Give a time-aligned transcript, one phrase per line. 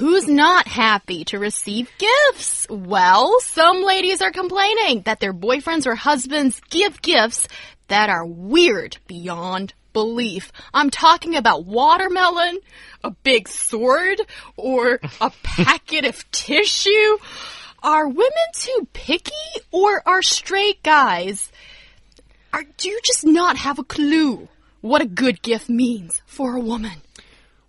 [0.00, 2.66] Who's not happy to receive gifts?
[2.70, 7.46] Well, some ladies are complaining that their boyfriends or husbands give gifts
[7.88, 10.52] that are weird beyond belief.
[10.72, 12.60] I'm talking about watermelon,
[13.04, 14.22] a big sword,
[14.56, 17.18] or a packet of tissue.
[17.82, 19.34] Are women too picky
[19.70, 21.52] or are straight guys?
[22.54, 24.48] Are, do you just not have a clue
[24.80, 27.02] what a good gift means for a woman?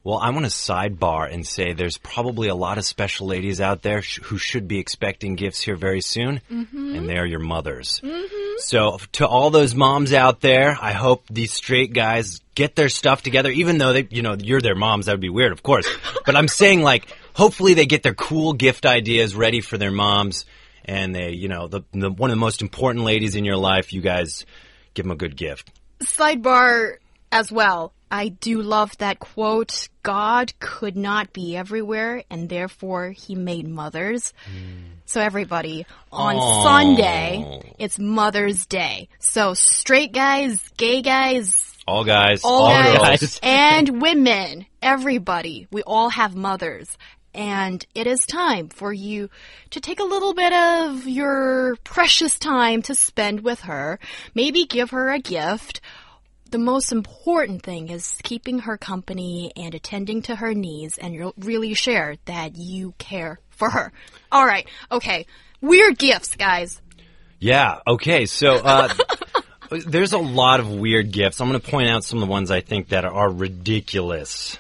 [0.04, 3.84] Well, I want to sidebar and say there's probably a lot of special ladies out
[3.84, 6.98] there sh who should be expecting gifts here very soon, mm -hmm.
[6.98, 8.02] and they are your mothers.
[8.04, 8.60] Mm -hmm.
[8.60, 13.22] So, to all those moms out there, I hope these straight guys get their stuff
[13.22, 15.05] together, even though they, you know, you're their moms.
[15.05, 15.88] That would be weird, of course.
[16.26, 20.46] but I'm saying, like, hopefully they get their cool gift ideas ready for their moms,
[20.85, 23.94] and they, you know, the, the one of the most important ladies in your life,
[23.96, 24.46] you guys
[24.94, 25.70] give them a good gift.
[26.04, 26.98] Sidebar
[27.32, 27.94] as well.
[28.12, 34.34] I do love that quote God could not be everywhere, and therefore he made mothers.
[34.54, 34.98] Mm.
[35.05, 36.63] So, everybody, on Aww.
[36.63, 39.07] Sunday, it's Mother's Day.
[39.20, 43.39] So, straight guys, gay guys, all guys, all, all guys, girls.
[43.43, 46.98] and women, everybody, we all have mothers.
[47.34, 49.29] And it is time for you
[49.70, 53.99] to take a little bit of your precious time to spend with her.
[54.35, 55.79] Maybe give her a gift
[56.52, 61.74] the most important thing is keeping her company and attending to her needs and really
[61.74, 63.91] share that you care for her.
[64.31, 64.68] All right.
[64.91, 65.25] Okay.
[65.62, 66.81] Weird gifts, guys.
[67.40, 67.79] Yeah.
[67.88, 68.25] Okay.
[68.25, 68.94] So, uh,
[69.69, 71.40] there's a lot of weird gifts.
[71.40, 74.57] I'm going to point out some of the ones I think that are ridiculous.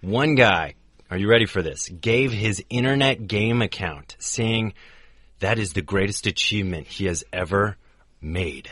[0.00, 0.74] One guy,
[1.10, 1.88] are you ready for this?
[1.88, 4.74] Gave his internet game account saying
[5.38, 7.76] that is the greatest achievement he has ever
[8.20, 8.70] made.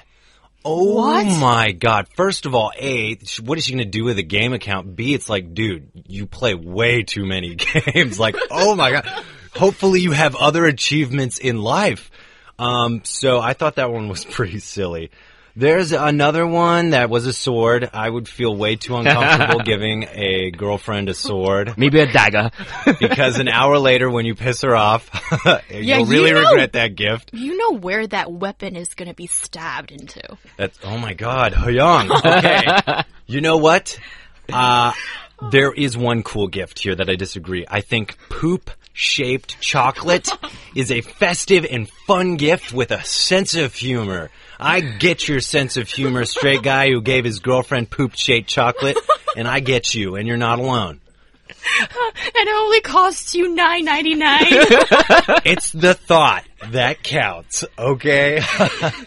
[0.70, 1.24] Oh what?
[1.40, 2.08] my god.
[2.14, 4.94] First of all, A, what is she going to do with a game account?
[4.94, 7.54] B, it's like, dude, you play way too many
[7.94, 8.18] games.
[8.18, 9.24] like, oh my god.
[9.56, 12.10] Hopefully you have other achievements in life.
[12.58, 15.10] Um, so I thought that one was pretty silly.
[15.58, 17.90] There's another one that was a sword.
[17.92, 21.74] I would feel way too uncomfortable giving a girlfriend a sword.
[21.76, 22.52] Maybe a dagger.
[23.00, 25.10] because an hour later, when you piss her off,
[25.44, 27.30] yeah, you'll really you know, regret that gift.
[27.32, 30.22] You know where that weapon is going to be stabbed into.
[30.56, 32.12] That's, oh my god, Young.
[32.12, 33.02] Okay.
[33.26, 33.98] you know what?
[34.52, 34.92] Uh,
[35.50, 37.64] there is one cool gift here that I disagree.
[37.68, 40.28] I think poop shaped chocolate
[40.74, 44.28] is a festive and fun gift with a sense of humor.
[44.58, 48.98] I get your sense of humor, straight guy who gave his girlfriend poop shaped chocolate,
[49.36, 51.00] and I get you, and you're not alone.
[52.20, 54.46] And it only costs you nine ninety nine.
[55.44, 58.40] it's the thought that counts, okay?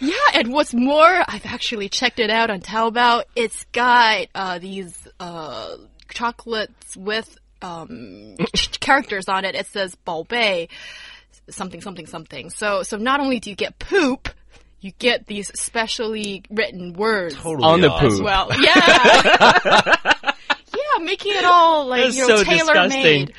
[0.01, 3.23] yeah, and what's more, I've actually checked it out on Taobao.
[3.35, 5.77] It's got uh, these uh,
[6.09, 8.35] chocolates with um,
[8.79, 9.55] characters on it.
[9.55, 10.69] It says 宝贝
[11.49, 12.49] something something something.
[12.49, 14.29] So so not only do you get poop,
[14.79, 18.49] you get these specially written words totally on the poop as well.
[18.59, 20.03] Yeah.
[20.73, 23.33] yeah, making it all like That's you know so tailor made.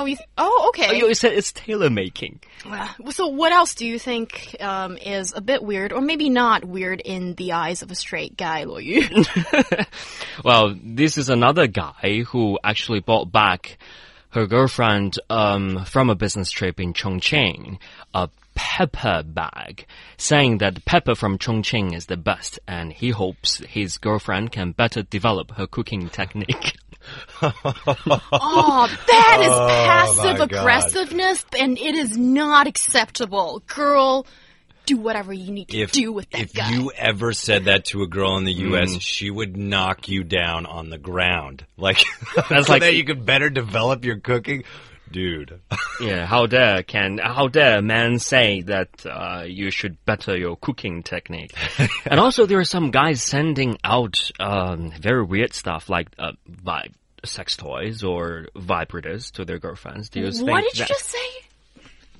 [0.00, 1.02] Oh, you oh, okay.
[1.02, 2.40] Oh, you said it's tailor making.
[3.10, 7.02] so, what else do you think um, is a bit weird, or maybe not weird
[7.04, 9.84] in the eyes of a straight guy, Luo Yu?
[10.44, 13.76] well, this is another guy who actually bought back
[14.30, 17.78] her girlfriend um, from a business trip in Chongqing
[18.14, 19.84] a pepper bag,
[20.16, 25.02] saying that pepper from Chongqing is the best, and he hopes his girlfriend can better
[25.02, 26.74] develop her cooking technique.
[27.42, 33.62] oh, that is oh, passive aggressiveness, and it is not acceptable.
[33.66, 34.26] Girl,
[34.86, 36.68] do whatever you need to if, do with that if guy.
[36.68, 39.00] If you ever said that to a girl in the U.S., mm.
[39.00, 41.64] she would knock you down on the ground.
[41.80, 42.04] Like,
[42.36, 44.64] that's so like that you could better develop your cooking
[45.10, 45.60] dude.
[46.00, 50.56] yeah, how dare can how dare a man say that uh, you should better your
[50.56, 51.54] cooking technique?
[52.04, 56.92] and also, there are some guys sending out um, very weird stuff like uh, vibe
[57.24, 60.08] sex toys or vibrators to their girlfriends.
[60.08, 60.48] Do you what think?
[60.50, 61.18] What did you just say?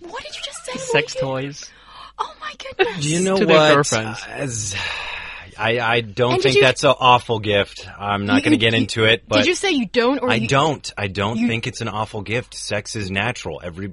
[0.01, 0.79] What did you just say?
[0.79, 1.71] Sex toys.
[2.19, 3.03] Oh my goodness!
[3.03, 3.93] Do you know to what?
[4.29, 4.75] As
[5.59, 7.87] I, I don't and think you, that's an awful gift.
[7.99, 9.25] I'm not going to get into it.
[9.29, 10.23] But did you say you don't?
[10.23, 10.91] Or I you, don't.
[10.97, 12.55] I don't you, think it's an awful gift.
[12.55, 13.61] Sex is natural.
[13.63, 13.93] Every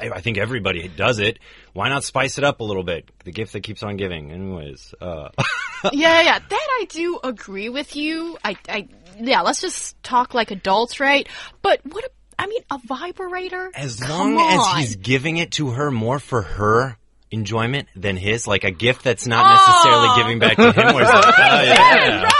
[0.00, 1.38] I, I think everybody does it.
[1.72, 3.08] Why not spice it up a little bit?
[3.24, 4.32] The gift that keeps on giving.
[4.32, 5.28] Anyways, uh,
[5.92, 8.36] yeah, yeah, that I do agree with you.
[8.44, 8.88] I, I,
[9.18, 11.28] yeah, let's just talk like adults, right?
[11.62, 12.04] But what?
[12.04, 13.70] a- I mean, a vibrator.
[13.74, 16.96] as Come long as he's giving it to her more for her
[17.30, 20.16] enjoyment than his, like a gift that's not necessarily Aw.
[20.16, 20.94] giving back to him.
[20.94, 22.30] Where it's like, oh, yeah.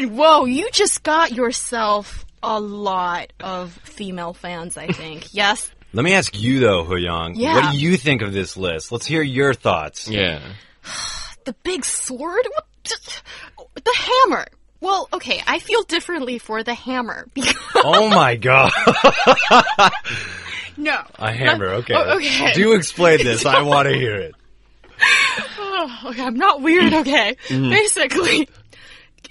[0.00, 4.78] Ryan, whoa, you just got yourself a lot of female fans.
[4.78, 5.28] I think.
[5.34, 5.70] yes.
[5.92, 7.36] Let me ask you though, He Yang.
[7.36, 7.54] Yeah.
[7.56, 8.90] What do you think of this list?
[8.90, 10.08] Let's hear your thoughts.
[10.08, 10.40] Yeah.
[11.46, 12.46] The big sword?
[12.52, 13.22] What?
[13.74, 14.46] The hammer.
[14.80, 18.70] Well, okay, I feel differently for the hammer because Oh my god.
[20.76, 21.00] no.
[21.18, 21.94] A hammer, okay.
[21.96, 22.52] Oh, okay.
[22.52, 23.46] Do explain this.
[23.46, 24.34] I want to hear it.
[25.58, 27.36] Oh, okay, I'm not weird, okay?
[27.48, 28.48] Basically,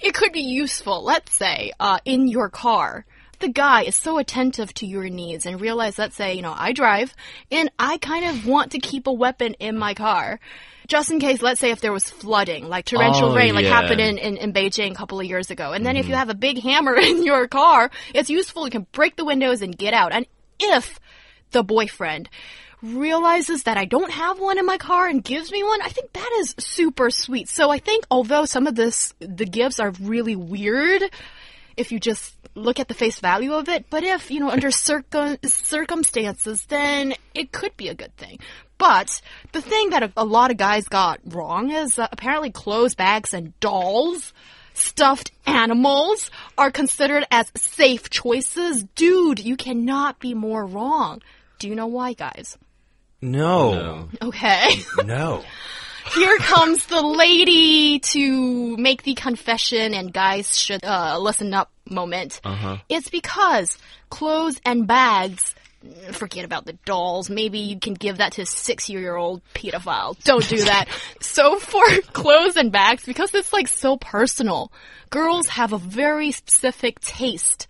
[0.00, 1.04] it could be useful.
[1.04, 3.04] Let's say, uh, in your car,
[3.38, 6.72] the guy is so attentive to your needs and realize, let's say, you know, I
[6.72, 7.14] drive
[7.50, 10.40] and I kind of want to keep a weapon in my car.
[10.86, 13.80] Just in case, let's say if there was flooding, like torrential Oh, rain, like yeah.
[13.80, 15.72] happened in, in, in Beijing a couple of years ago.
[15.72, 16.10] And then if mm-hmm.
[16.10, 18.64] you have a big hammer in your car, it's useful.
[18.64, 20.12] You can break the windows and get out.
[20.12, 20.26] And
[20.60, 21.00] if
[21.50, 22.28] the boyfriend
[22.82, 26.12] realizes that I don't have one in my car and gives me one, I think
[26.12, 27.48] that is super sweet.
[27.48, 31.02] So I think although some of this, the gifts are really weird,
[31.76, 34.70] if you just look at the face value of it, but if, you know, under
[34.70, 38.38] circum circumstances, then it could be a good thing.
[38.78, 39.20] But
[39.52, 43.32] the thing that a, a lot of guys got wrong is uh, apparently clothes, bags,
[43.32, 44.32] and dolls
[44.74, 48.84] stuffed animals are considered as safe choices.
[48.94, 51.22] Dude, you cannot be more wrong.
[51.58, 52.58] Do you know why, guys?
[53.22, 54.08] No.
[54.22, 54.70] Okay.
[55.04, 55.44] No.
[56.14, 62.40] Here comes the lady to make the confession and guys should uh, listen up moment.
[62.44, 62.78] Uh-huh.
[62.88, 63.78] It's because
[64.10, 65.54] clothes and bags
[66.12, 67.30] forget about the dolls.
[67.30, 70.22] Maybe you can give that to a six year old pedophile.
[70.24, 70.88] Don't do that.
[71.20, 74.72] so for clothes and bags, because it's like so personal,
[75.10, 77.66] girls have a very specific taste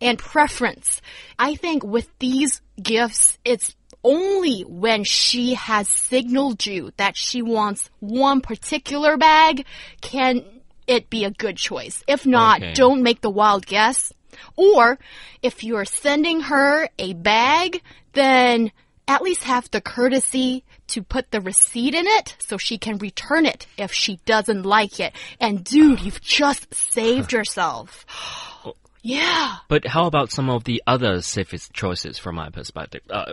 [0.00, 1.00] and preference.
[1.38, 7.90] I think with these gifts, it's only when she has signaled you that she wants
[8.00, 9.66] one particular bag
[10.00, 10.42] can
[10.90, 12.02] it be a good choice.
[12.06, 12.72] If not, Okay.
[12.74, 14.12] don't make the wild guess.
[14.56, 14.98] Or
[15.42, 17.80] if you're sending her a bag,
[18.12, 18.72] then
[19.08, 23.46] at least have the courtesy to put the receipt in it so she can return
[23.46, 25.12] it if she doesn't like it.
[25.40, 28.04] And dude, you've just saved yourself.
[29.02, 29.56] Yeah.
[29.68, 33.00] But how about some of the other safest choices from my perspective?
[33.08, 33.32] Uh,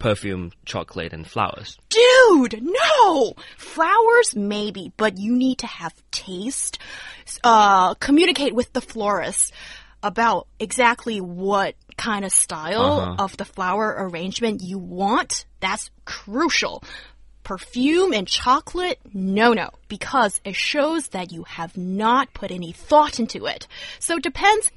[0.00, 1.78] perfume, chocolate, and flowers.
[1.88, 2.02] Dude,
[2.60, 3.34] no!
[3.56, 6.78] Flowers, maybe, but you need to have taste.
[7.42, 9.52] Uh, communicate with the florist
[10.02, 15.46] about exactly what kind of style of the flower arrangement you want.
[15.60, 16.82] That's crucial.
[17.42, 23.18] Perfume and chocolate, no, no, because it shows that you have not put any thought
[23.20, 23.66] into it.
[23.98, 24.70] So it depends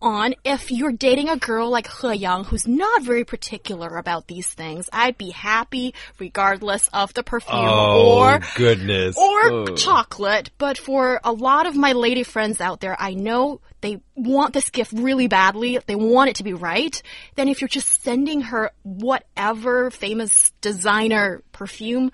[0.00, 4.48] on if you're dating a girl like He Yang who's not very particular about these
[4.48, 4.88] things.
[4.92, 9.16] I'd be happy regardless of the perfume Oh, or goodness.
[9.16, 14.00] or chocolate, but for a lot of my lady friends out there, I know they
[14.14, 15.78] want this gift really badly.
[15.86, 17.00] They want it to be right.
[17.34, 22.10] Then if you're just sending her whatever famous designer perfume,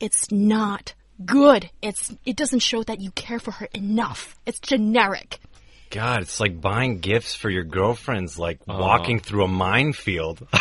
[0.00, 0.94] it's not
[1.24, 1.70] good.
[1.82, 4.36] It's it doesn't show that you care for her enough.
[4.46, 5.38] It's generic.
[5.90, 8.78] God, it's like buying gifts for your girlfriends, like oh.
[8.78, 10.46] walking through a minefield.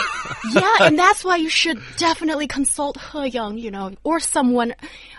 [0.53, 4.73] Yeah, and that's why you should definitely consult He Yang, you know, or someone,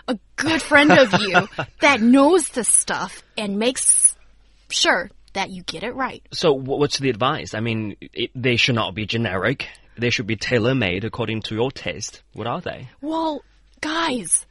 [0.07, 1.47] a good friend of you
[1.81, 4.15] that knows this stuff and makes
[4.69, 6.23] sure that you get it right.
[6.31, 7.53] So, what's the advice?
[7.53, 9.67] I mean, it, they should not be generic.
[9.97, 12.23] They should be tailor-made according to your taste.
[12.33, 12.89] What are they?
[13.01, 13.43] Well,
[13.81, 14.45] guys,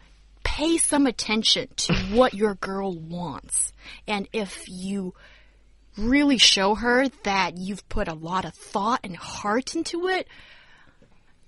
[0.45, 3.73] pay some attention to what your girl wants.
[4.07, 5.15] And if you
[5.97, 10.29] really show her that you've put a lot of thought and heart into it,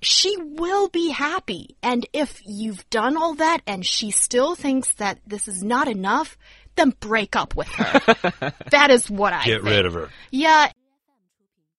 [0.02, 1.76] she will be happy.
[1.82, 6.36] And if you've done all that and she still thinks that this is not enough,
[6.76, 8.52] then break up with her.
[8.70, 9.74] that is what I Get think.
[9.74, 10.10] rid of her.
[10.30, 10.70] Yeah,